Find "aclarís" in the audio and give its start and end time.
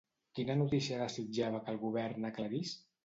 2.31-2.73